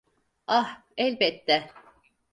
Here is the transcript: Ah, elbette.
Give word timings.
Ah, 0.47 0.81
elbette. 0.97 1.51